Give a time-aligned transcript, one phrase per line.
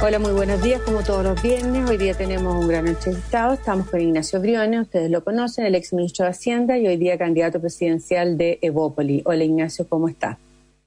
[0.00, 0.80] Hola, muy buenos días.
[0.82, 3.54] Como todos los viernes, hoy día tenemos un gran entrevistado.
[3.54, 7.18] Estamos con Ignacio Briones, ustedes lo conocen, el ex ministro de Hacienda y hoy día
[7.18, 9.22] candidato presidencial de Evópoli.
[9.24, 10.38] Hola, Ignacio, ¿cómo está?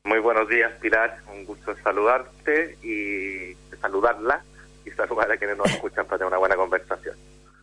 [0.05, 1.18] Muy buenos días, Pilar.
[1.29, 4.46] Un gusto saludarte y saludarla
[4.86, 7.16] y saludar a quienes nos escuchan para tener una buena conversación.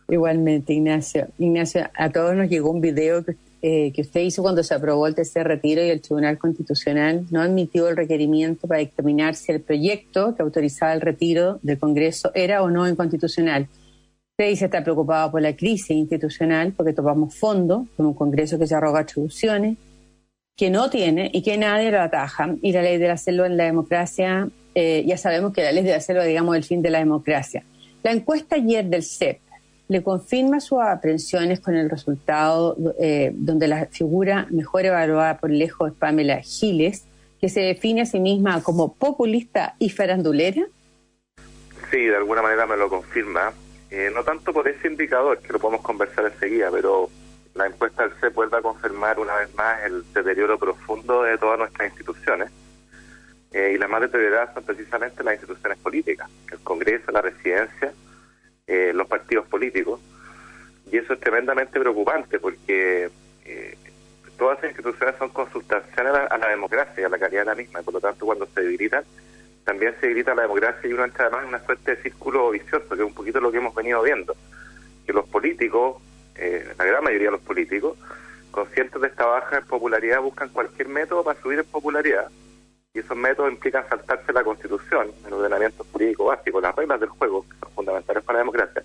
[0.07, 1.29] Igualmente, Ignacio.
[1.39, 3.31] Ignacio, a todos nos llegó un video que
[3.61, 7.41] eh, que usted hizo cuando se aprobó el tercer retiro y el Tribunal Constitucional no
[7.41, 12.63] admitió el requerimiento para determinar si el proyecto que autorizaba el retiro del Congreso era
[12.63, 13.67] o no inconstitucional.
[14.31, 18.65] Usted dice estar preocupado por la crisis institucional porque topamos fondo con un Congreso que
[18.65, 19.77] se arroga atribuciones,
[20.55, 22.55] que no tiene y que nadie lo ataja.
[22.61, 25.93] Y la ley de hacerlo en la democracia, eh, ya sabemos que la ley de
[25.93, 27.65] hacerlo, digamos, el fin de la democracia.
[28.03, 29.41] La encuesta ayer del CEP
[29.89, 35.91] le confirma sus aprensiones con el resultado eh, donde la figura mejor evaluada por lejos
[35.91, 37.05] es Pamela Giles,
[37.41, 40.61] que se define a sí misma como populista y farandulera?
[41.89, 43.51] Sí, de alguna manera me lo confirma.
[43.89, 47.09] Eh, no tanto por ese indicador, que lo podemos conversar enseguida, pero
[47.55, 51.57] la encuesta del CEP vuelve a confirmar una vez más el deterioro profundo de todas
[51.57, 52.51] nuestras instituciones.
[53.51, 57.91] Eh, y las más deterioradas son precisamente las instituciones políticas, el Congreso, la Residencia,
[58.69, 59.99] eh, los partidos políticos.
[60.91, 63.09] Y eso es tremendamente preocupante porque
[63.45, 63.77] eh,
[64.37, 67.81] todas las instituciones son consultaciones a la, democracia y a la calidad de la misma.
[67.81, 69.03] Y por lo tanto, cuando se debilitan,
[69.63, 72.87] también se debilita la democracia y uno entra además en una suerte de círculo vicioso,
[72.89, 74.35] que es un poquito lo que hemos venido viendo.
[75.03, 75.99] Que los políticos,
[76.35, 77.97] eh, la gran mayoría de los políticos,
[78.51, 82.29] conscientes de esta baja en popularidad, buscan cualquier método para subir en popularidad
[82.93, 87.43] y esos métodos implican saltarse la Constitución, el ordenamiento jurídico básico, las reglas del juego,
[87.43, 88.83] que son fundamentales para la democracia,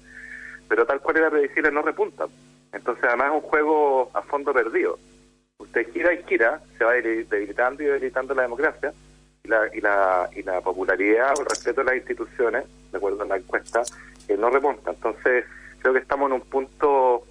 [0.69, 2.29] pero tal cual era predecible no repuntan.
[2.73, 4.99] Entonces, además, es un juego a fondo perdido.
[5.59, 8.93] Usted gira y gira, se va debilitando y debilitando la democracia
[9.43, 13.23] y la, y la, y la popularidad o el respeto de las instituciones, de acuerdo
[13.23, 13.83] a la encuesta,
[14.27, 14.91] que no remonta.
[14.91, 15.45] Entonces,
[15.81, 17.25] creo que estamos en un punto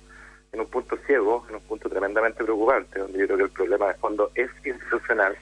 [0.54, 3.88] en un punto ciego, en un punto tremendamente preocupante, donde yo creo que el problema
[3.88, 5.36] de fondo es institucional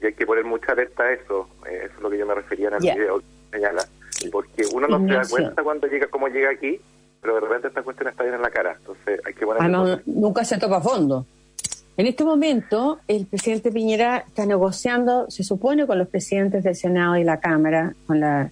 [0.00, 2.34] y hay que poner mucha alerta a eso, eh, eso es lo que yo me
[2.34, 3.84] refería en el video, señala,
[4.30, 6.80] porque uno no se da cuenta cuando llega, cómo llega aquí,
[7.20, 9.62] pero de repente esta cuestión está bien en la cara, entonces hay que poner...
[9.62, 11.26] Ah, nunca se toca a fondo.
[11.96, 17.16] En este momento, el presidente Piñera está negociando, se supone, con los presidentes del Senado
[17.16, 18.50] y la Cámara, con la,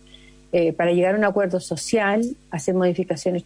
[0.57, 3.45] eh, para llegar a un acuerdo social, hacer modificaciones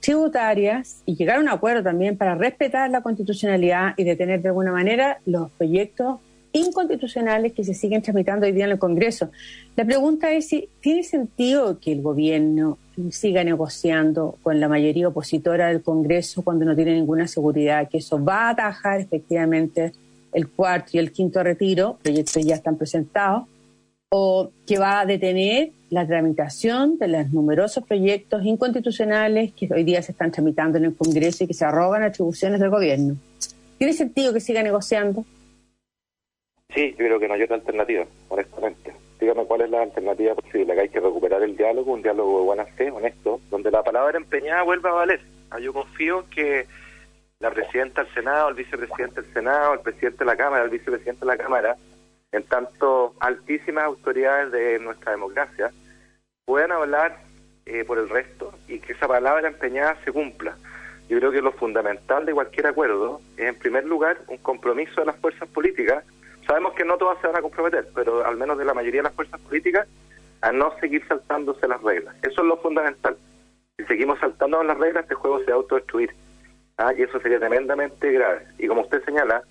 [0.00, 4.72] tributarias y llegar a un acuerdo también para respetar la constitucionalidad y detener de alguna
[4.72, 6.18] manera los proyectos
[6.52, 9.30] inconstitucionales que se siguen tramitando hoy día en el Congreso.
[9.76, 12.78] La pregunta es si tiene sentido que el gobierno
[13.10, 18.22] siga negociando con la mayoría opositora del Congreso cuando no tiene ninguna seguridad que eso
[18.22, 19.92] va a atajar efectivamente
[20.32, 23.44] el cuarto y el quinto retiro, proyectos ya están presentados,
[24.10, 30.02] o que va a detener la tramitación de los numerosos proyectos inconstitucionales que hoy día
[30.02, 33.16] se están tramitando en el Congreso y que se arrogan atribuciones del gobierno.
[33.78, 35.24] ¿Tiene sentido que siga negociando?
[36.74, 38.94] Sí, yo creo que no hay otra alternativa, honestamente.
[39.18, 42.44] Dígame cuál es la alternativa posible, que hay que recuperar el diálogo, un diálogo de
[42.44, 45.20] buena fe, honesto, donde la palabra empeñada vuelva a valer.
[45.50, 46.66] Ah, yo confío que
[47.40, 51.20] la presidenta del Senado, el vicepresidente del Senado, el presidente de la Cámara, el vicepresidente
[51.20, 51.76] de la Cámara,
[52.32, 55.72] en tanto altísimas autoridades de nuestra democracia,
[56.44, 57.18] puedan hablar
[57.64, 60.56] eh, por el resto y que esa palabra empeñada se cumpla.
[61.08, 65.06] Yo creo que lo fundamental de cualquier acuerdo es, en primer lugar, un compromiso de
[65.06, 66.04] las fuerzas políticas
[66.48, 69.08] Sabemos que no todas se van a comprometer, pero al menos de la mayoría de
[69.08, 69.86] las fuerzas políticas,
[70.40, 72.16] a no seguir saltándose las reglas.
[72.22, 73.18] Eso es lo fundamental.
[73.76, 76.10] Si seguimos saltando las reglas, este juego se va a autodestruir.
[76.78, 76.94] ¿ah?
[76.96, 78.46] Y eso sería tremendamente grave.
[78.58, 79.42] Y como usted señala,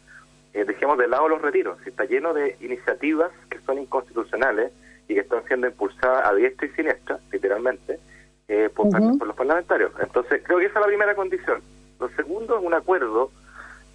[0.55, 1.77] eh, dejemos de lado los retiros.
[1.85, 4.71] Está lleno de iniciativas que son inconstitucionales
[5.07, 7.99] y que están siendo impulsadas a diestra y siniestra, literalmente,
[8.47, 9.91] eh, por, por, los parlamentarios.
[10.01, 11.61] Entonces, creo que esa es la primera condición.
[11.99, 13.29] Lo segundo es un acuerdo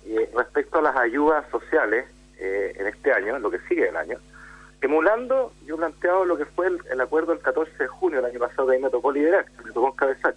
[0.06, 2.06] eh, respecto a las ayudas sociales
[3.02, 4.18] este año, lo que sigue el año,
[4.80, 8.38] emulando, yo he planteado lo que fue el, acuerdo del 14 de junio del año
[8.38, 10.34] pasado, que ahí me tocó liderar, me tocó encabezar.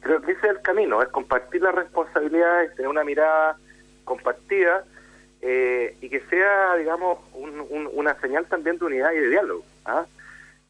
[0.00, 3.56] Creo que ese es el camino, es compartir las responsabilidades, tener una mirada
[4.04, 4.84] compartida
[5.40, 9.64] eh, y que sea, digamos, una señal también de unidad y de diálogo.
[9.84, 10.04] ¿ah?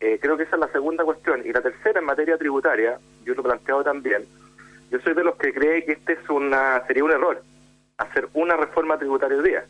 [0.01, 1.43] Eh, creo que esa es la segunda cuestión.
[1.47, 4.27] Y la tercera, en materia tributaria, yo lo he planteado también,
[4.91, 7.43] yo soy de los que cree que este es una sería un error,
[7.97, 9.65] hacer una reforma tributaria hoy día.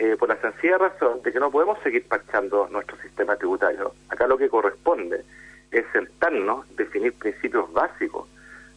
[0.00, 3.94] Eh, por la sencilla razón de que no podemos seguir parchando nuestro sistema tributario.
[4.08, 5.24] Acá lo que corresponde
[5.72, 8.28] es sentarnos, definir principios básicos,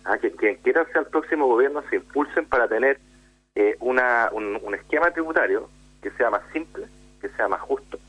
[0.03, 0.17] a ¿ah?
[0.17, 2.99] que quien quiera ser el próximo gobierno se impulsen para tener
[3.53, 5.69] eh, una, un, esquema tributario
[6.01, 6.87] que sea más simple,
[7.21, 7.99] que sea más justo,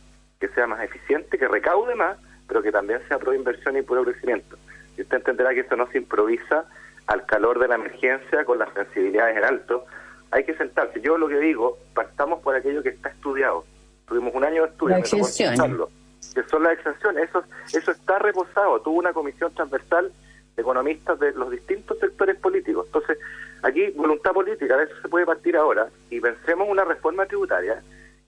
[0.41, 2.17] que sea más eficiente, que recaude más,
[2.49, 4.57] pero que también sea pro inversión y puro crecimiento.
[4.97, 6.65] Y usted entenderá que esto no se improvisa
[7.09, 9.85] al calor de la emergencia con las sensibilidades en alto.
[10.33, 11.01] Hay que sentarse.
[11.01, 13.65] Yo lo que digo, partamos por aquello que está estudiado.
[14.07, 17.29] Tuvimos un año de estudio, que son las exenciones.
[17.29, 18.81] Eso, eso está reposado.
[18.81, 20.11] Tuvo una comisión transversal
[20.57, 22.87] de economistas de los distintos sectores políticos.
[22.87, 23.19] Entonces,
[23.63, 27.83] aquí voluntad política, a veces se puede partir ahora y pensemos una reforma tributaria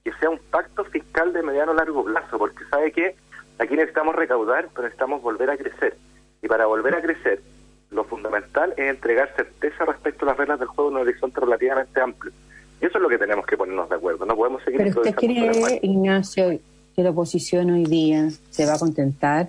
[0.05, 3.17] que sea un pacto fiscal de mediano a largo plazo, porque sabe que
[3.59, 5.97] aquí necesitamos recaudar, pero necesitamos volver a crecer.
[6.43, 7.41] Y para volver a crecer,
[7.94, 12.00] lo fundamental es entregar certeza respecto a las reglas del juego en un horizonte relativamente
[12.00, 12.32] amplio.
[12.81, 14.26] Y eso es lo que tenemos que ponernos de acuerdo.
[14.26, 14.79] No podemos seguir.
[14.79, 16.58] Pero usted cree, Ignacio,
[16.94, 19.49] que la oposición hoy día se va a contentar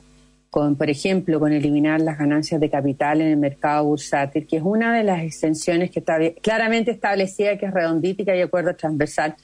[0.50, 4.64] con, por ejemplo, con eliminar las ganancias de capital en el mercado bursátil, que es
[4.64, 8.74] una de las extensiones que está claramente establecida, que es redondita y que hay acuerdo
[8.74, 9.36] transversal.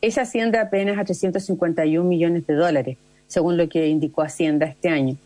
[0.00, 5.16] Esa asciende apenas a 351 millones de dólares, según lo que indicó Hacienda este año.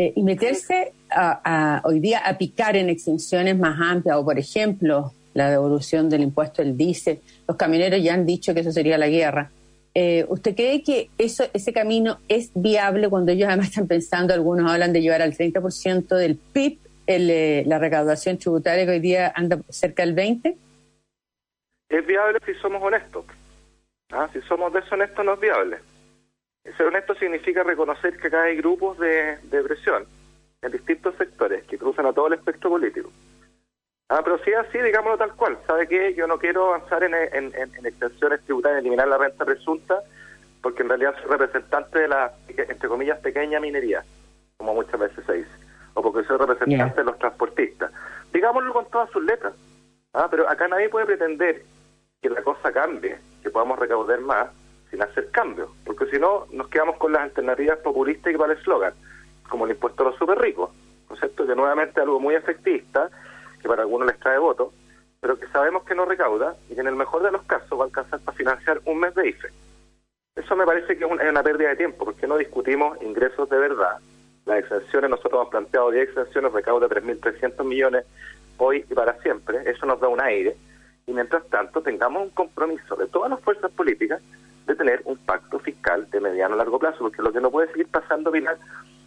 [0.00, 5.12] Eh, y meterse a, hoy día a picar en exenciones más amplias, o por ejemplo,
[5.34, 7.18] la devolución del impuesto del diésel,
[7.48, 9.50] los camioneros ya han dicho que eso sería la guerra.
[9.94, 14.70] Eh, ¿Usted cree que eso, ese camino es viable cuando ellos además están pensando, algunos
[14.70, 16.78] hablan de llevar al 30% del PIB
[17.08, 20.54] eh, la recaudación tributaria que hoy día anda cerca del 20%?
[21.88, 23.24] Es viable si somos honestos.
[24.12, 24.28] ¿Ah?
[24.32, 25.78] Si somos deshonestos no es viable.
[26.76, 30.06] Ser honesto significa reconocer que acá hay grupos de, presión
[30.62, 33.10] en distintos sectores que cruzan a todo el espectro político.
[34.08, 35.58] Ah, pero si es así, digámoslo tal cual.
[35.66, 36.14] ¿Sabe qué?
[36.14, 40.02] Yo no quiero avanzar en, en, en, extensiones tributarias, eliminar la renta presunta,
[40.62, 44.04] porque en realidad soy representante de la, entre comillas, pequeña minería,
[44.56, 45.50] como muchas veces se dice,
[45.94, 47.92] o porque soy representante de los transportistas.
[48.32, 49.54] Digámoslo con todas sus letras.
[50.14, 51.62] Ah, pero acá nadie puede pretender
[52.20, 54.48] que la cosa cambie, que podamos recaudar más,
[54.90, 58.58] sin hacer cambios, porque si no nos quedamos con las alternativas populistas y para el
[58.58, 58.94] eslogan,
[59.48, 60.70] como el impuesto a los super ricos,
[61.08, 61.46] ¿no es cierto?
[61.46, 63.10] Que nuevamente algo muy efectista,
[63.60, 64.72] que para algunos les trae votos,
[65.20, 67.84] pero que sabemos que no recauda y que en el mejor de los casos va
[67.84, 69.48] a alcanzar para financiar un mes de IFE.
[70.36, 73.48] Eso me parece que es una, es una pérdida de tiempo, porque no discutimos ingresos
[73.48, 73.98] de verdad.
[74.46, 78.04] Las exenciones, nosotros hemos planteado 10 exenciones, recauda 3.300 millones
[78.56, 80.56] hoy y para siempre, eso nos da un aire,
[81.06, 84.20] y mientras tanto tengamos un compromiso de todas las fuerzas políticas
[84.68, 87.68] de tener un pacto fiscal de mediano a largo plazo, porque lo que no puede
[87.68, 88.56] seguir pasando, final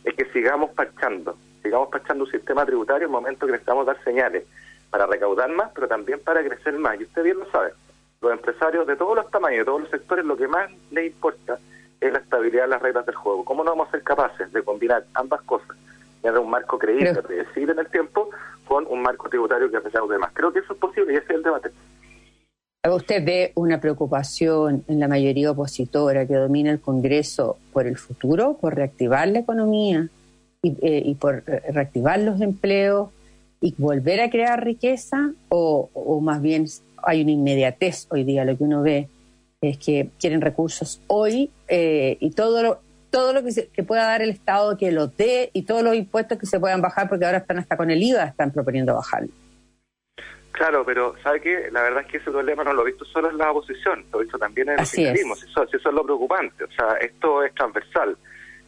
[0.04, 4.04] es que sigamos parchando, sigamos parchando un sistema tributario en el momento que necesitamos dar
[4.04, 4.44] señales
[4.90, 7.00] para recaudar más, pero también para crecer más.
[7.00, 7.74] Y usted bien lo sabe,
[8.22, 11.60] los empresarios de todos los tamaños, de todos los sectores, lo que más les importa
[12.02, 13.46] es la estabilidad de las reglas del juego.
[13.46, 15.78] ¿Cómo no vamos a ser capaces de combinar ambas cosas?
[16.24, 18.30] Dar un marco creíble, predecible en el tiempo,
[18.68, 20.32] con un marco tributario que recaude más.
[20.34, 21.72] Creo que eso es posible y ese es el debate.
[22.90, 28.58] ¿Usted ve una preocupación en la mayoría opositora que domina el Congreso por el futuro,
[28.60, 30.10] por reactivar la economía
[30.64, 33.10] y, eh, por reactivar los empleos
[33.62, 35.32] y volver a crear riqueza?
[35.50, 36.66] O, más bien
[37.04, 38.46] hay una inmediatez hoy día?
[38.46, 39.08] Lo que uno ve
[39.62, 42.80] es que quieren recursos hoy eh, y todo lo,
[43.12, 46.40] todo lo que, que pueda dar el Estado que lo dé y todos los impuestos
[46.40, 49.30] que se puedan bajar, porque ahora están hasta con el IVA, están proponiendo bajarlo.
[50.52, 51.70] Claro, pero ¿sabe qué?
[51.72, 54.20] La verdad es que ese problema no lo he visto solo en la oposición, lo
[54.20, 55.36] he visto también en el oficialismo.
[55.36, 56.66] Eso, eso es lo preocupante.
[56.66, 58.18] O sea, esto es transversal.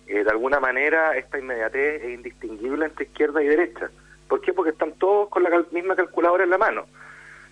[0.07, 3.89] Eh, de alguna manera, esta inmediatez es indistinguible entre izquierda y derecha.
[4.27, 4.53] ¿Por qué?
[4.53, 6.85] Porque están todos con la misma calculadora en la mano.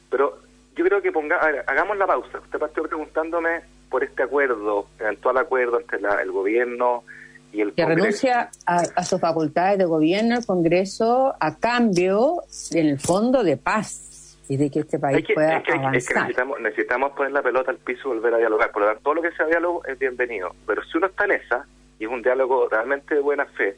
[0.09, 0.39] Pero
[0.75, 2.39] yo creo que ponga, hagamos la pausa.
[2.39, 7.03] Usted partió preguntándome por este acuerdo, eventual acuerdo entre el gobierno
[7.51, 12.87] y el que renuncia a, a, sus facultades de gobierno el Congreso a cambio, en
[12.87, 14.10] el fondo, de paz
[14.51, 16.29] y de que este país pueda avanzar.
[16.59, 18.69] necesitamos, poner la pelota al piso y volver a dialogar.
[18.73, 20.53] Por lo tanto, todo lo que sea diálogo es bienvenido.
[20.67, 21.65] Pero si uno está en esa,
[21.99, 23.77] y es un diálogo realmente de buena fe,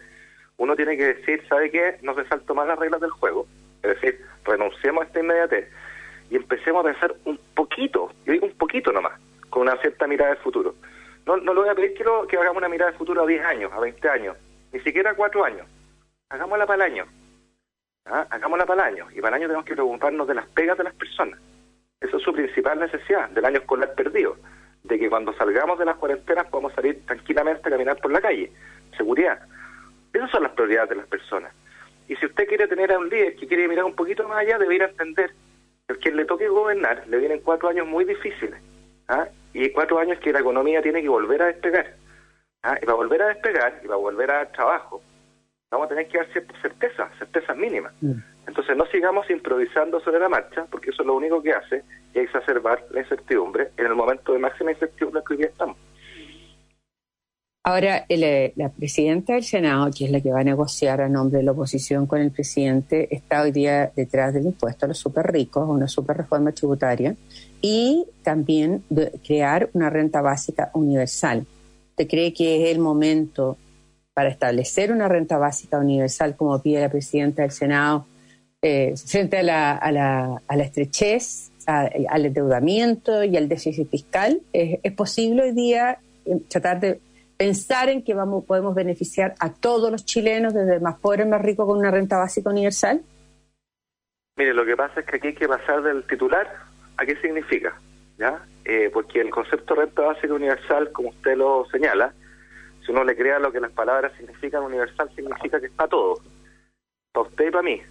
[0.57, 1.99] uno tiene que decir, ¿sabe qué?
[2.01, 3.45] No se saltó más las reglas del juego.
[3.83, 5.69] Es decir, renunciemos a esta inmediatez
[6.31, 9.19] y empecemos a pensar un poquito, yo digo un poquito nomás,
[9.51, 10.73] con una cierta mirada del futuro.
[11.27, 13.45] No, no le voy a pedir que, que hagamos una mirada del futuro a 10
[13.45, 14.37] años, a 20 años,
[14.71, 15.67] ni siquiera a 4 años.
[16.29, 17.05] Hagámosla para el año
[18.05, 18.27] ¿Ah?
[18.29, 19.07] Hagámosla para el año.
[19.11, 21.39] Y para el año tenemos que preocuparnos de las pegas de las personas.
[21.99, 24.37] Esa es su principal necesidad del año escolar perdido.
[24.83, 28.51] De que cuando salgamos de las cuarentenas podamos salir tranquilamente a caminar por la calle.
[28.97, 29.39] Seguridad.
[30.11, 31.53] Esas son las prioridades de las personas.
[32.07, 34.57] Y si usted quiere tener a un líder que quiere mirar un poquito más allá,
[34.57, 35.31] debería entender
[35.87, 38.61] que quien le toque gobernar le vienen cuatro años muy difíciles.
[39.07, 39.27] ¿ah?
[39.53, 41.95] Y cuatro años que la economía tiene que volver a despegar.
[42.63, 42.77] ¿ah?
[42.81, 45.01] Y para volver a despegar, y para volver a trabajo,
[45.73, 47.93] vamos a tener que dar ciertas certezas, certezas mínimas.
[48.01, 48.13] Mm.
[48.47, 51.77] Entonces no sigamos improvisando sobre la marcha, porque eso es lo único que hace
[52.13, 55.77] es exacerbar la incertidumbre en el momento de máxima incertidumbre que hoy día estamos.
[57.65, 61.37] Ahora, eh, la presidenta del Senado, que es la que va a negociar a nombre
[61.39, 65.31] de la oposición con el presidente, está hoy día detrás del impuesto a los super
[65.31, 67.15] ricos, una super reforma tributaria,
[67.61, 71.45] y también de crear una renta básica universal.
[71.91, 73.57] ¿Usted cree que es el momento
[74.13, 78.05] para establecer una renta básica universal, como pide la presidenta del Senado,
[78.61, 84.41] eh, frente a la, a, la, a la estrechez, al endeudamiento y al déficit fiscal?
[84.51, 86.99] ¿Es, posible hoy día eh, tratar de
[87.37, 91.29] pensar en que vamos, podemos beneficiar a todos los chilenos, desde el más pobre al
[91.29, 93.01] más rico, con una renta básica universal?
[94.35, 96.47] Mire, lo que pasa es que aquí hay que pasar del titular
[96.97, 97.79] a qué significa,
[98.17, 98.45] ¿ya?
[98.65, 102.13] Eh, porque el concepto de renta básica universal, como usted lo señala,
[102.85, 106.19] si uno le crea lo que las palabras significan universal, significa que es para todos,
[107.11, 107.81] para usted y para mí,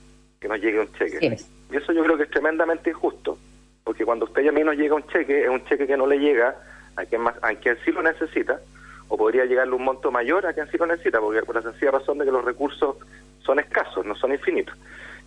[0.41, 1.37] que nos llegue un cheque.
[1.71, 3.39] Y eso yo creo que es tremendamente injusto,
[3.85, 6.07] porque cuando usted y a mí nos llega un cheque, es un cheque que no
[6.07, 6.57] le llega
[6.97, 8.61] a quien, más, a quien sí lo necesita,
[9.09, 11.93] o podría llegarle un monto mayor a quien sí lo necesita, porque por la sencilla
[11.93, 12.97] razón de que los recursos
[13.41, 14.77] son escasos, no son infinitos.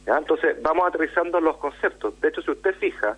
[0.06, 0.18] ¿ya?
[0.18, 2.20] Entonces, vamos aterrizando los conceptos.
[2.22, 3.18] De hecho, si usted fija,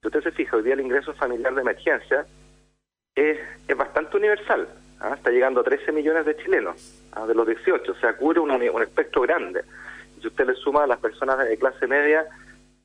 [0.00, 2.26] si usted se fija, hoy día el ingreso familiar de emergencia
[3.14, 4.68] es, es bastante universal.
[5.00, 5.14] ¿Ah?
[5.14, 7.26] Está llegando a 13 millones de chilenos, ¿ah?
[7.26, 9.62] de los 18, o sea, cubre un, un espectro grande.
[10.20, 12.26] Si usted le suma a las personas de clase media,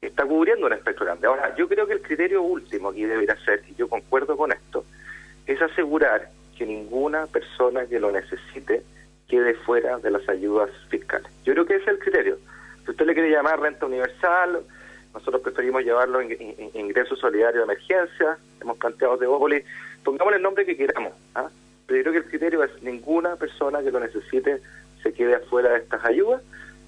[0.01, 1.27] está cubriendo un espectro grande.
[1.27, 4.85] Ahora, yo creo que el criterio último aquí debería ser, y yo concuerdo con esto,
[5.45, 8.83] es asegurar que ninguna persona que lo necesite
[9.27, 11.29] quede fuera de las ayudas fiscales.
[11.43, 12.37] Yo creo que ese es el criterio.
[12.85, 14.61] Si usted le quiere llamar renta universal,
[15.13, 16.31] nosotros preferimos llevarlo en,
[16.73, 19.63] ingreso solidario de emergencia, hemos planteado de Bópoli,
[20.03, 21.49] pongámosle el nombre que queramos, ¿ah?
[21.85, 24.61] Pero yo creo que el criterio es ninguna persona que lo necesite
[25.03, 26.41] se quede afuera de estas ayudas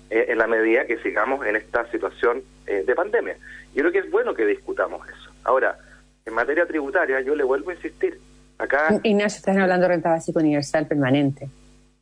[0.10, 3.38] eh, en la medida que sigamos en esta situación eh, de pandemia.
[3.76, 5.32] Yo creo que es bueno que discutamos eso.
[5.44, 5.78] Ahora,
[6.26, 8.20] en materia tributaria, yo le vuelvo a insistir,
[8.58, 9.00] Acá...
[9.04, 11.48] Ignacio, están hablando de renta básica universal permanente,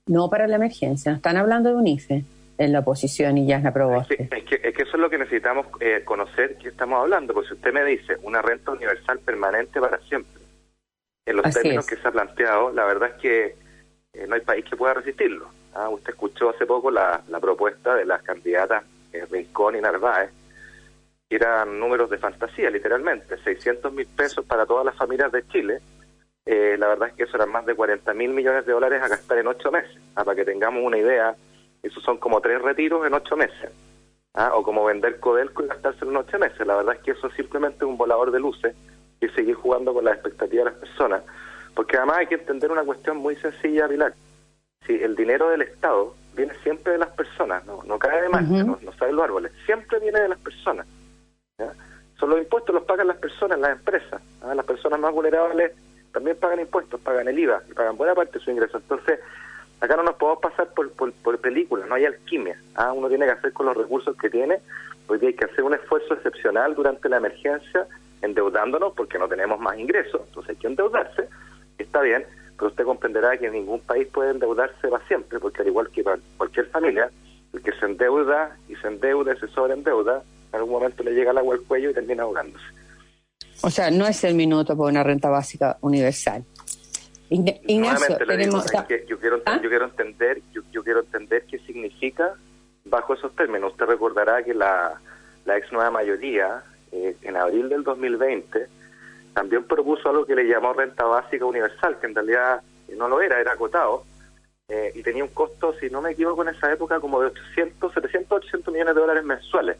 [0.06, 2.24] no para la emergencia, no están hablando de un IFE
[2.58, 5.18] en la oposición y ya es la Es que, es que, eso es lo que
[5.18, 9.82] necesitamos eh, conocer que estamos hablando, porque si usted me dice una renta universal permanente
[9.82, 10.42] para siempre,
[11.26, 13.56] en los términos que se ha planteado, la verdad es que
[14.14, 15.50] eh, no hay país que pueda resistirlo.
[15.74, 15.90] ¿ah?
[15.90, 20.32] Usted escuchó hace poco la, la propuesta de las candidatas eh, Rincón y Narváez,
[21.28, 25.82] que eran números de fantasía, literalmente, 600 mil pesos para todas las familias de Chile,
[26.46, 29.08] eh, la verdad es que eso eran más de 40 mil millones de dólares a
[29.08, 29.98] gastar en ocho meses.
[30.16, 31.36] Ah, para que tengamos una idea,
[31.82, 33.72] eso son como tres retiros en ocho meses.
[34.36, 34.52] ¿ah?
[34.54, 36.66] O como vender Codelco y gastarse en ocho meses.
[36.68, 38.76] La verdad es que eso es simplemente un volador de luces
[39.26, 41.24] y seguir jugando con las expectativas de las personas.
[41.74, 44.14] Porque además hay que entender una cuestión muy sencilla, Pilar.
[44.86, 48.44] Si el dinero del Estado viene siempre de las personas, no, no cae de más,
[48.44, 50.86] no, no sale los árboles, siempre viene de las personas.
[52.20, 54.22] Son los impuestos los pagan las personas, las empresas.
[54.42, 54.56] ¿ah?
[54.56, 55.74] Las personas más vulnerables
[56.14, 58.78] también pagan impuestos, pagan el IVA y pagan buena parte de su ingreso.
[58.78, 59.20] Entonces,
[59.82, 62.58] acá no nos podemos pasar por, por, películas, no hay alquimia.
[62.76, 62.94] ¿ah?
[62.94, 64.60] Uno tiene que hacer con los recursos que tiene.
[65.08, 67.86] Hoy día hay que hacer un esfuerzo excepcional durante la emergencia,
[68.22, 70.22] endeudándonos porque no tenemos más ingresos.
[70.28, 71.28] Entonces hay que endeudarse,
[71.78, 72.26] está bien,
[72.58, 76.20] pero usted comprenderá que ningún país puede endeudarse para siempre, porque al igual que para
[76.38, 77.10] cualquier familia,
[77.54, 81.32] el que se endeuda y se endeuda y se sobreendeuda, en algún momento le llega
[81.32, 82.66] el agua al cuello y termina ahogándose.
[83.62, 86.44] O sea, no es el minuto para una renta básica universal.
[87.30, 88.66] Ignacio, tenemos...
[89.08, 89.60] yo, quiero, ¿Ah?
[89.62, 92.36] yo quiero entender yo, quiero entender qué significa
[92.86, 93.72] bajo esos términos.
[93.72, 95.02] Usted recordará que la,
[95.46, 96.64] la ex nueva mayoría,
[96.96, 98.68] eh, en abril del 2020,
[99.34, 102.62] también propuso algo que le llamó renta básica universal, que en realidad
[102.96, 104.06] no lo era, era acotado,
[104.70, 107.94] eh, y tenía un costo, si no me equivoco, en esa época como de 800,
[107.94, 109.78] 700, 800 millones de dólares mensuales.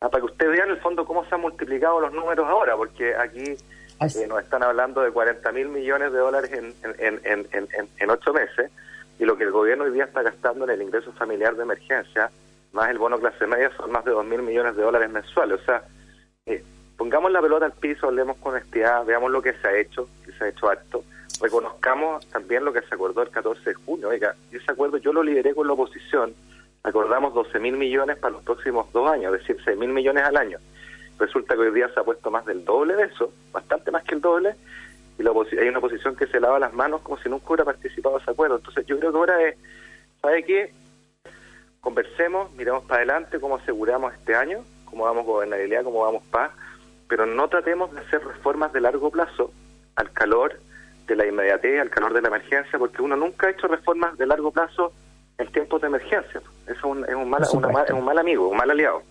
[0.00, 2.74] Ah, para que usted vea en el fondo cómo se han multiplicado los números ahora,
[2.74, 7.68] porque aquí eh, nos están hablando de 40 mil millones de dólares en, en, en,
[7.98, 8.70] en, ocho meses,
[9.18, 12.30] y lo que el gobierno hoy día está gastando en el ingreso familiar de emergencia,
[12.72, 15.60] más el bono clase media, son más de 2 mil millones de dólares mensuales.
[15.60, 15.82] O sea,
[16.46, 16.64] eh,
[16.96, 20.32] pongamos la pelota al piso, hablemos con honestidad, veamos lo que se ha hecho, que
[20.32, 21.04] se ha hecho acto,
[21.40, 24.08] reconozcamos también lo que se acordó el 14 de junio.
[24.08, 26.34] Oiga, ese acuerdo yo lo lideré con la oposición
[26.86, 30.36] acordamos 12 mil millones para los próximos dos años, es decir, 6 mil millones al
[30.36, 30.58] año.
[31.18, 34.14] Resulta que hoy día se ha puesto más del doble de eso, bastante más que
[34.14, 34.54] el doble,
[35.18, 38.16] y la hay una oposición que se lava las manos como si nunca hubiera participado
[38.16, 38.56] en ese acuerdo.
[38.56, 39.56] Entonces yo creo que ahora es,
[40.22, 40.72] ¿sabe qué?
[41.80, 44.64] Conversemos, miremos para adelante cómo aseguramos este año,
[44.96, 46.50] cómo damos gobernabilidad, cómo damos paz,
[47.06, 49.52] pero no tratemos de hacer reformas de largo plazo
[49.94, 50.58] al calor
[51.06, 54.26] de la inmediatez, al calor de la emergencia, porque uno nunca ha hecho reformas de
[54.26, 54.92] largo plazo
[55.36, 56.40] en tiempos de emergencia.
[56.66, 57.44] Eso es un, es un, mal,
[57.92, 59.02] un mal amigo, un mal aliado.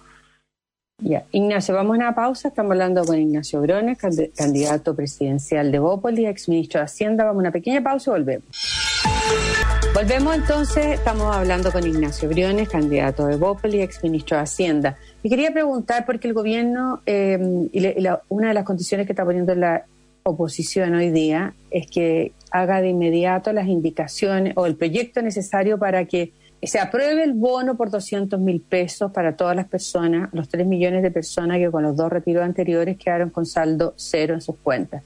[0.97, 2.47] Ya, Ignacio, vamos a una pausa.
[2.47, 3.99] Estamos hablando con Ignacio Brones,
[4.35, 7.25] candidato presidencial de Bópoli, ex ministro de Hacienda.
[7.25, 9.54] Vamos a una pequeña pausa y volvemos.
[9.95, 14.97] Volvemos entonces, estamos hablando con Ignacio Briones, candidato de Bopel y exministro de Hacienda.
[15.23, 17.39] Y quería preguntar, porque el gobierno, eh,
[17.71, 19.85] y una de las condiciones que está poniendo la
[20.23, 26.03] oposición hoy día es que haga de inmediato las indicaciones o el proyecto necesario para
[26.03, 30.67] que se apruebe el bono por 200 mil pesos para todas las personas, los 3
[30.67, 34.57] millones de personas que con los dos retiros anteriores quedaron con saldo cero en sus
[34.57, 35.03] cuentas.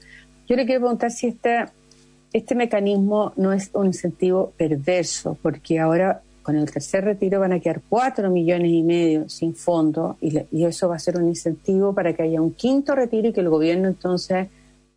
[0.48, 1.72] Yo le quiero preguntar si esta
[2.32, 7.60] este mecanismo no es un incentivo perverso, porque ahora con el tercer retiro van a
[7.60, 12.12] quedar cuatro millones y medio sin fondo y, eso va a ser un incentivo para
[12.14, 14.48] que haya un quinto retiro y que el gobierno entonces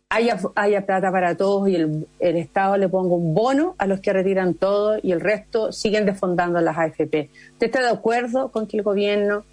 [0.08, 4.12] haya, haya plata para todos y el, Estado le ponga un bono a los que
[4.12, 7.30] retiran todo y el resto siguen desfondando las AFP.
[7.52, 9.44] ¿Usted está de acuerdo con que el gobierno,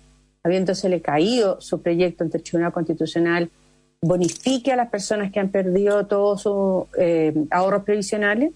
[0.43, 3.49] habiéndose le caído su proyecto ante el Tribunal Constitucional,
[4.01, 8.51] bonifique a las personas que han perdido todos sus eh, ahorros previsionales?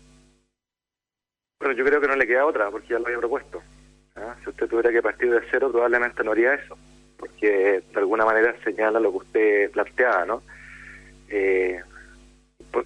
[1.60, 3.62] Bueno, yo creo que no le queda otra, porque ya lo había propuesto.
[4.16, 4.36] ¿ah?
[4.44, 6.78] Si usted tuviera que partir de cero, probablemente no haría eso,
[7.18, 10.44] porque de alguna manera señala lo que usted planteaba, ¿no?
[11.30, 11.82] Eh,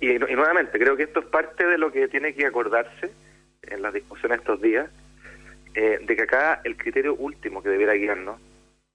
[0.01, 3.11] y, y, nuevamente, creo que esto es parte de lo que tiene que acordarse
[3.63, 4.89] en las discusiones estos días,
[5.73, 8.39] eh, de que acá el criterio último que debiera guiarnos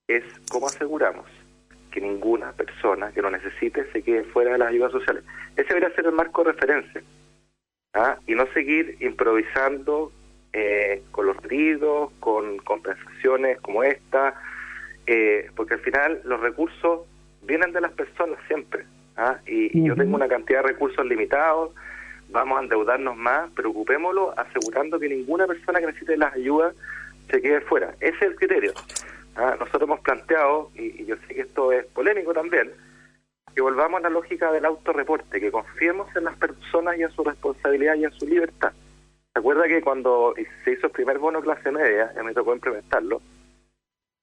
[0.06, 1.26] es cómo aseguramos
[1.95, 5.23] que ninguna persona que lo necesite se quede fuera de las ayudas sociales.
[5.55, 7.01] Ese debería ser el marco de referencia.
[7.95, 8.19] ¿ah?
[8.27, 10.11] Y no seguir improvisando
[10.53, 14.35] eh, con los ruidos, con compensaciones como esta,
[15.07, 17.03] eh, porque al final los recursos
[17.43, 18.87] vienen de las personas siempre.
[19.17, 19.39] ¿ah?
[19.47, 21.71] Y, yo tengo una cantidad de recursos limitados,
[22.29, 26.75] vamos a endeudarnos más, preocupémoslo asegurando que ninguna persona que necesite las ayudas
[27.31, 27.95] se quede fuera.
[28.01, 28.73] Ese es el criterio.
[29.37, 32.73] Ah, nosotros hemos planteado, y, yo sé que esto es polémico también,
[33.55, 37.25] que volvamos a la lógica del autorreporte, que confiemos en las personas y en su
[37.25, 38.73] responsabilidad y en su libertad.
[39.33, 43.21] ¿Se acuerda que cuando se hizo el primer bono clase media, ya me tocó implementarlo,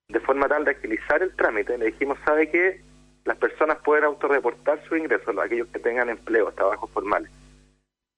[0.08, 2.82] de forma tal de agilizar el trámite, le dijimos, ¿sabe qué?
[3.26, 7.32] Las personas pueden autorreportar sus ingresos, aquellos que tengan empleo, trabajos formales.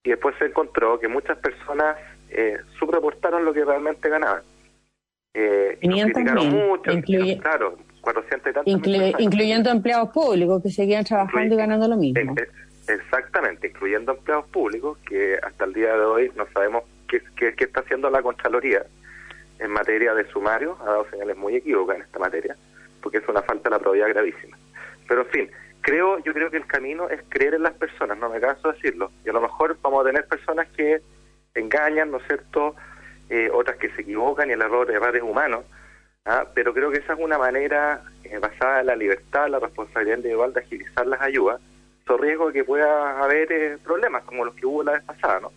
[0.03, 1.97] Y después se encontró que muchas personas
[2.29, 4.43] eh, subreportaron lo que realmente ganaban.
[5.35, 6.91] Eh, 500 mucho,
[7.41, 12.35] claro, 400 y tantos incluyendo empleados públicos que seguían trabajando y ganando lo mismo.
[12.87, 17.79] exactamente, incluyendo empleados públicos que hasta el día de hoy no sabemos qué, qué, está
[17.79, 18.85] haciendo la Contraloría
[19.57, 22.55] en materia de sumario, ha dado señales muy equívocas en esta materia,
[23.01, 24.55] porque es una falta de la probabilidad gravísima.
[25.07, 28.29] Pero en fin, creo, yo creo que el camino es creer en las personas, no
[28.29, 31.01] me canso de decirlo, y a lo mejor vamos a tener personas que
[31.55, 32.75] engañan, ¿no es cierto?,
[33.29, 35.63] eh, otras que se equivocan y el error, error es humano,
[36.25, 36.45] ¿ah?
[36.53, 40.53] pero creo que esa es una manera eh, basada en la libertad, la responsabilidad individual
[40.53, 41.61] de agilizar las ayudas,
[42.05, 45.39] so riesgo de que pueda haber eh, problemas como los que hubo la vez pasada,
[45.41, 45.51] ¿no?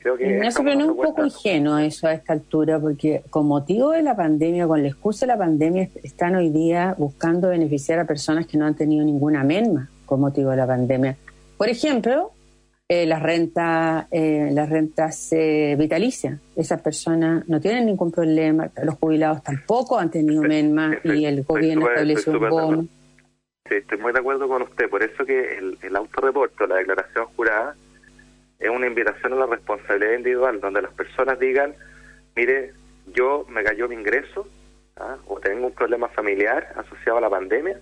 [0.00, 3.46] Creo que no, pero no es un poco ingenuo eso a esta altura, porque con
[3.46, 7.98] motivo de la pandemia, con la excusa de la pandemia, están hoy día buscando beneficiar
[7.98, 11.16] a personas que no han tenido ninguna menma con motivo de la pandemia.
[11.56, 12.30] Por ejemplo,
[12.88, 16.40] eh, las rentas eh, las rentas eh, vitalicias.
[16.54, 21.88] Esas personas no tienen ningún problema, los jubilados tampoco han tenido menma y el gobierno
[21.88, 22.86] estableció un bono.
[23.68, 24.88] Sí, estoy muy de acuerdo con usted.
[24.88, 27.74] Por eso que el, el autorreporte la declaración jurada
[28.60, 31.74] es una invitación a la responsabilidad individual, donde las personas digan,
[32.36, 32.72] mire,
[33.12, 34.46] yo me cayó mi ingreso
[34.96, 35.16] ¿ah?
[35.26, 37.78] o tengo un problema familiar asociado a la pandemia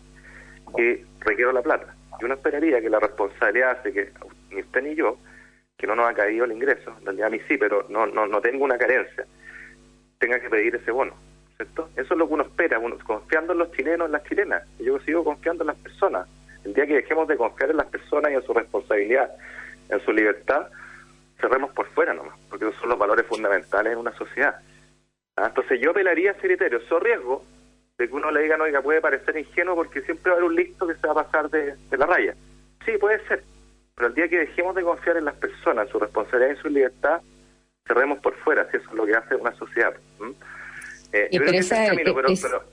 [0.78, 1.94] y requiero la plata.
[2.20, 4.12] Yo no esperaría que la responsabilidad hace que
[4.54, 5.18] ni usted ni yo,
[5.76, 8.26] que no nos ha caído el ingreso, en realidad a mí sí, pero no, no,
[8.26, 9.26] no tengo una carencia,
[10.18, 11.14] tenga que pedir ese bono.
[11.56, 11.88] ¿cierto?
[11.96, 14.62] Eso es lo que uno espera, uno, confiando en los chilenos, en las chilenas.
[14.78, 16.28] Yo sigo confiando en las personas.
[16.64, 19.30] El día que dejemos de confiar en las personas y en su responsabilidad,
[19.88, 20.68] en su libertad,
[21.40, 24.56] cerremos por fuera nomás, porque esos son los valores fundamentales en una sociedad.
[25.36, 25.46] ¿Ah?
[25.48, 27.44] Entonces yo apelaría a ese criterio, eso riesgo
[27.98, 30.50] de que uno le diga, no, oiga, puede parecer ingenuo porque siempre va a haber
[30.50, 32.34] un listo que se va a pasar de la raya.
[32.84, 33.44] Sí, puede ser,
[33.94, 37.20] pero el día que dejemos de confiar en las personas, su responsabilidad y su libertad,
[37.86, 39.94] cerremos por fuera, si eso es lo que hace una sociedad.
[41.12, 41.28] Eh,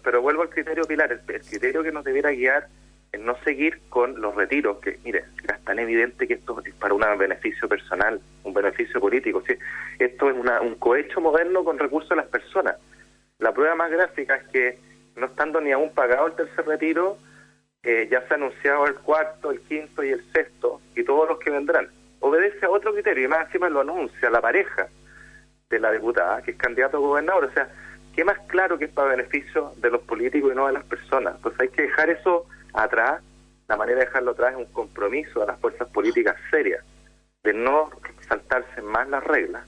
[0.03, 2.67] pero, vuelvo al criterio pilar, el, criterio que nos debiera guiar
[3.12, 6.93] es no seguir con los retiros, que mire, es tan evidente que esto es para
[6.93, 9.43] un beneficio personal, un beneficio político.
[9.45, 9.53] ¿sí?
[9.99, 12.77] Esto es una, un cohecho moderno con recursos de las personas.
[13.38, 14.79] La prueba más gráfica es que
[15.17, 17.17] no estando ni aún pagado el tercer retiro,
[17.84, 21.39] eh, ya se ha anunciado el cuarto, el quinto y el sexto, y todos los
[21.39, 21.89] que vendrán.
[22.20, 24.88] Obedece a otro criterio, y más encima lo anuncia la pareja
[25.70, 27.46] de la diputada, que es candidato a gobernador.
[27.46, 27.70] O sea,
[28.15, 31.36] ¿qué más claro que es para beneficio de los políticos y no de las personas?
[31.38, 33.22] Entonces hay que dejar eso atrás.
[33.67, 36.84] La manera de dejarlo atrás es un compromiso a las fuerzas políticas serias,
[37.44, 37.89] de no
[38.28, 39.65] saltarse más las reglas,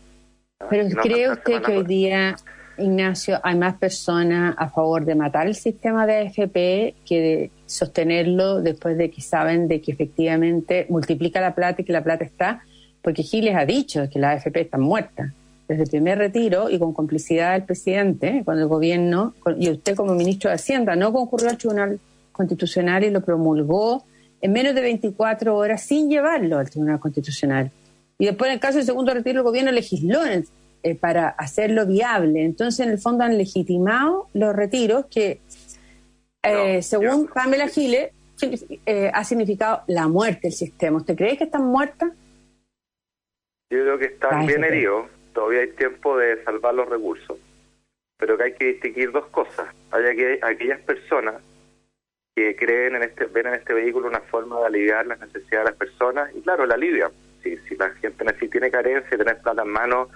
[0.70, 2.36] Pero ¿cree usted que hoy día,
[2.78, 8.62] Ignacio, hay más personas a favor de matar el sistema de AFP que de sostenerlo
[8.62, 12.64] después de que saben de que efectivamente multiplica la plata y que la plata está?
[13.02, 15.34] Porque Giles ha dicho que la AFP está muerta
[15.68, 20.14] desde el primer retiro y con complicidad del presidente, cuando el gobierno y usted como
[20.14, 22.00] ministro de Hacienda no concurrió al Tribunal
[22.32, 24.04] Constitucional y lo promulgó
[24.42, 27.72] en menos de 24 horas sin llevarlo al Tribunal Constitucional.
[28.20, 30.26] Y después, en el caso del segundo retiro, el gobierno legisló
[30.84, 32.44] eh, para hacerlo viable.
[32.44, 35.40] Entonces, en el fondo, han legitimado los retiros que,
[36.44, 38.12] eh, según Pamela Giles,
[38.86, 40.98] eh, ha significado la muerte del sistema.
[40.98, 42.12] ¿Usted cree que están muertas?
[43.70, 45.08] Yo creo que están bien heridos.
[45.34, 47.38] Todavía hay tiempo de salvar los recursos.
[48.18, 49.74] Pero que hay que distinguir dos cosas.
[49.92, 51.36] Hay que aquellas personas
[52.36, 55.72] que creen en este, ven en este vehículo una forma de aliviar las necesidades de
[55.72, 57.10] las personas y claro, la alivia.
[57.42, 60.10] Si, si la gente tiene carencia, tener plata en mano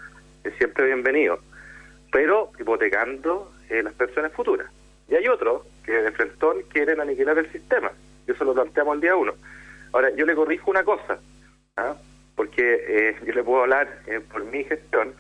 [0.51, 1.39] siempre bienvenido,
[2.11, 4.71] pero hipotecando eh, las personas futuras.
[5.09, 7.91] Y hay otros que de frentón quieren aniquilar el sistema.
[8.27, 9.33] Y eso lo planteamos el día uno.
[9.93, 11.19] Ahora, yo le corrijo una cosa,
[11.77, 11.95] ¿ah?
[12.35, 15.13] porque eh, yo le puedo hablar eh, por mi gestión.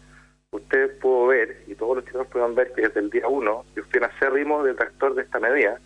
[0.51, 3.83] Ustedes puedo ver, y todos los chicos puedan ver que desde el día uno yo
[3.83, 5.79] fui un acérrimo detractor de esta medida,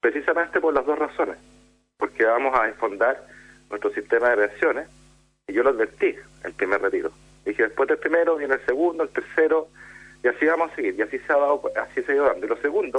[0.00, 1.36] precisamente por las dos razones.
[1.96, 3.26] Porque vamos a esfondar
[3.68, 4.88] nuestro sistema de pensiones,
[5.46, 6.14] y yo lo advertí
[6.44, 7.10] el primer retiro.
[7.44, 9.68] Dije, después del primero viene el segundo, el tercero,
[10.22, 12.46] y así vamos a seguir, y así se ha dado, así se ha ido dando.
[12.46, 12.98] Y lo segundo,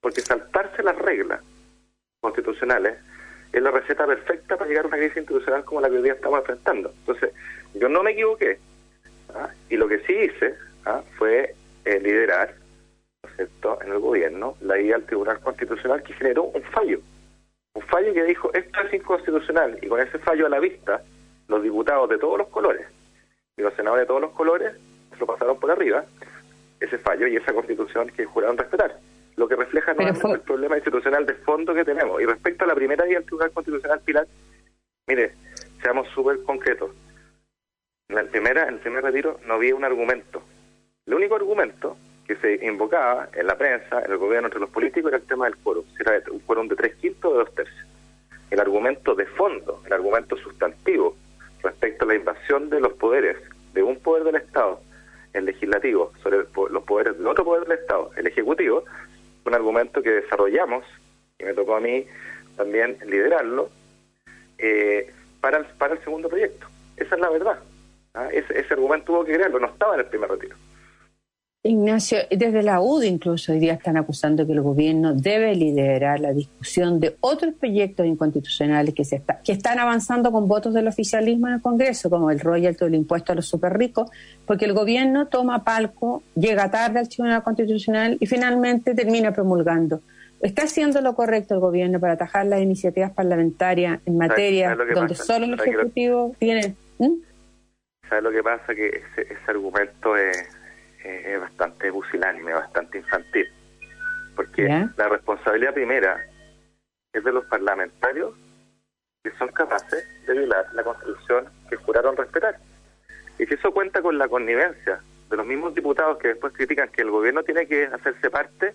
[0.00, 1.40] porque saltarse las reglas
[2.20, 2.98] constitucionales
[3.52, 6.14] es la receta perfecta para llegar a una crisis institucional como la que hoy día
[6.14, 6.92] estamos enfrentando.
[7.00, 7.32] Entonces,
[7.74, 8.58] yo no me equivoqué,
[9.34, 9.50] ¿ah?
[9.68, 10.54] y lo que sí hice
[10.84, 11.02] ¿ah?
[11.16, 11.54] fue
[11.84, 12.54] eh, liderar
[13.38, 17.00] en el gobierno la idea al Tribunal Constitucional que generó un fallo.
[17.74, 21.02] Un fallo que dijo, esto es inconstitucional, y con ese fallo a la vista,
[21.48, 22.86] los diputados de todos los colores
[23.56, 24.72] y los senadores de todos los colores
[25.18, 26.04] lo pasaron por arriba,
[26.80, 28.98] ese fallo y esa constitución que juraron respetar.
[29.36, 32.20] Lo que refleja no el problema institucional de fondo que tenemos.
[32.20, 34.26] Y respecto a la primera idea del Tribunal Constitucional Pilar,
[35.06, 35.32] mire,
[35.80, 36.90] seamos súper concretos.
[38.08, 40.42] En, la primera, en el primer retiro no había un argumento.
[41.06, 45.10] El único argumento que se invocaba en la prensa, en el gobierno, entre los políticos,
[45.10, 45.84] era el tema del quórum.
[45.98, 47.86] Era un quórum de tres quintos o de dos tercios.
[48.50, 51.16] El argumento de fondo, el argumento sustantivo
[51.62, 53.36] respecto a la invasión de los poderes
[53.72, 54.80] de un poder del Estado,
[55.32, 58.84] el legislativo, sobre los poderes del otro poder del Estado, el ejecutivo,
[59.44, 60.84] un argumento que desarrollamos,
[61.38, 62.06] y me tocó a mí
[62.56, 63.70] también liderarlo,
[64.58, 66.66] eh, para, el, segundo proyecto.
[66.96, 67.58] Esa es la verdad.
[68.14, 68.28] ¿ah?
[68.32, 70.56] Ese, ese argumento tuvo que crearlo, no estaba en el primer retiro.
[71.64, 76.32] Ignacio, desde la UD incluso hoy día están acusando que el gobierno debe liderar la
[76.32, 81.46] discusión de otros proyectos inconstitucionales que, se está, que están avanzando con votos del oficialismo
[81.46, 84.10] en el Congreso, como el royalty o el impuesto a los super ricos,
[84.44, 90.00] porque el gobierno toma palco, llega tarde al Tribunal Constitucional y finalmente termina promulgando.
[90.40, 95.44] ¿Está haciendo lo correcto el gobierno para atajar las iniciativas parlamentarias en materia donde solo
[95.44, 96.74] el Ejecutivo tiene...
[96.98, 97.22] ¿Mm?
[98.08, 98.74] ¿Sabes lo que pasa?
[98.74, 100.48] Que ese argumento es
[101.04, 103.46] es bastante busilánime, bastante infantil.
[104.36, 106.18] Porque la responsabilidad primera
[107.12, 108.34] es de los parlamentarios
[109.22, 112.56] que son capaces de violar la Constitución que juraron respetar.
[113.38, 117.02] Y si eso cuenta con la connivencia de los mismos diputados que después critican que
[117.02, 118.74] el gobierno tiene que hacerse parte,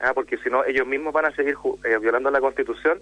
[0.00, 3.00] ah, porque si no ellos mismos van a seguir eh, violando la Constitución,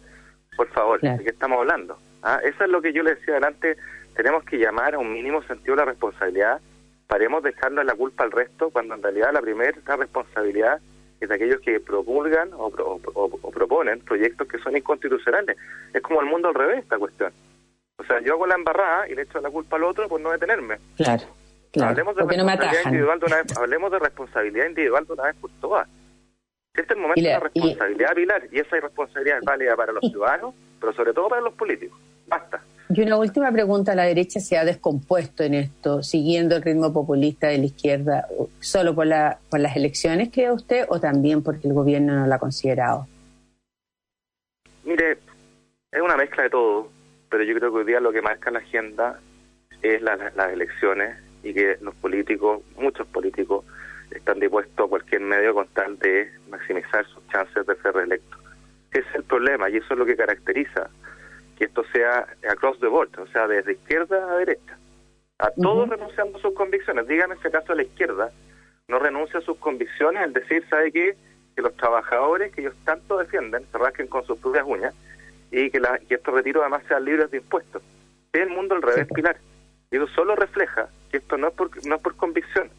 [0.57, 1.99] por favor, ¿de qué estamos hablando?
[2.23, 3.77] Ah, eso es lo que yo le decía adelante,
[4.15, 6.61] tenemos que llamar a un mínimo sentido la responsabilidad
[7.07, 10.81] paremos dejando la culpa al resto cuando en realidad la primera responsabilidad
[11.21, 12.71] es de aquellos que promulgan o,
[13.53, 15.57] proponen proyectos que son inconstitucionales.
[15.95, 17.33] Es como el mundo al revés esta cuestión.
[17.99, 20.31] O sea, yo hago la embarrada y le echo la culpa al otro por no
[20.31, 20.77] detenerme.
[20.97, 21.25] Claro,
[21.85, 25.51] Hablemos de responsabilidad individual de una vez, hablemos de responsabilidad individual de una vez por
[25.61, 25.89] todas.
[26.73, 30.03] Este es el momento de la responsabilidad, Pilar, y esa responsabilidad es válida para los
[30.11, 31.99] ciudadanos, pero sobre todo para los políticos.
[32.27, 32.63] Basta.
[32.89, 37.49] Y una última pregunta, ¿la derecha se ha descompuesto en esto, siguiendo el ritmo populista
[37.49, 38.29] de la izquierda,
[38.61, 42.37] solo por, la, por las elecciones, cree usted, o también porque el gobierno no la
[42.37, 43.09] ha considerado?
[44.85, 45.19] Mire,
[45.91, 46.89] es una mezcla de todo,
[47.29, 49.21] pero yo creo que hoy día lo que marca la agenda
[49.83, 53.65] es las elecciones y que los políticos, muchos políticos,
[54.11, 58.41] están dispuestos a cualquier medio con tal de maximizar sus chances de ser reelectos.
[58.93, 60.89] Ese es el problema y eso es lo que caracteriza
[61.57, 64.79] que esto sea across the board, o sea, desde izquierda a derecha.
[65.39, 67.07] A todos renunciando a sus convicciones.
[67.07, 68.33] Dígame en este caso a la izquierda
[68.89, 71.17] no renuncia a sus convicciones, el decir, ¿sabe qué?
[71.55, 74.95] Que los trabajadores que ellos tanto defienden se rasquen con sus propias uñas
[75.51, 77.83] y que, la, que estos retiros además sean libres de impuestos.
[78.33, 79.39] Es el mundo al revés, Pilar.
[79.91, 82.71] Y eso solo refleja que esto no es por, no es por convicción,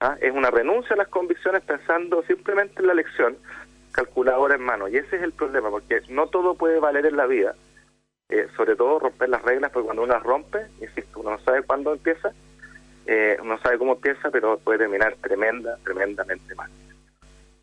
[0.00, 0.16] ¿ah?
[0.20, 3.36] es una renuncia a las convicciones pensando simplemente en la elección,
[3.92, 4.88] calculadora en mano.
[4.88, 7.54] Y ese es el problema, porque no todo puede valer en la vida.
[8.30, 11.62] Eh, sobre todo romper las reglas, porque cuando uno las rompe, insisto, uno no sabe
[11.62, 12.30] cuándo empieza,
[13.06, 16.70] eh, uno sabe cómo empieza, pero puede terminar tremenda, tremendamente mal.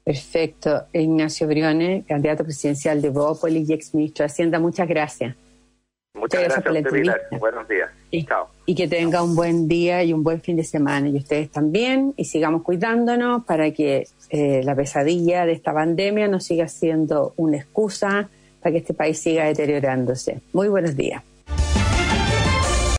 [0.04, 0.88] Perfecto.
[0.91, 5.36] Ignacio Briones, candidato presidencial de Bópolis y exministro de Hacienda, muchas gracias.
[6.15, 7.17] Muchas gracias, por la entrevista.
[7.39, 7.91] Buenos días.
[8.10, 8.47] Y, Chao.
[8.65, 11.10] Y que tenga un buen día y un buen fin de semana.
[11.10, 12.13] Y ustedes también.
[12.15, 17.58] Y sigamos cuidándonos para que eh, la pesadilla de esta pandemia no siga siendo una
[17.58, 18.30] excusa
[18.65, 20.41] para que este país siga deteriorándose.
[20.51, 21.21] Muy buenos días.